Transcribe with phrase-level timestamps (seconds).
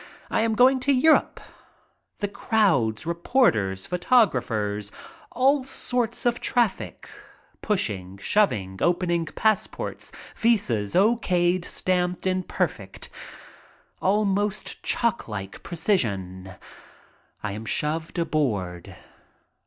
[0.31, 1.39] I am going to Europe.
[2.21, 4.91] The crowds, reporters, photographers,
[5.31, 7.07] all sorts of traffic,
[7.61, 11.17] pushing, shoving, opening passports, vises O.
[11.17, 13.11] K.'d, stamped, in perfect,
[14.01, 16.49] almost clocklike precision,
[17.43, 18.95] I am shoved aboard.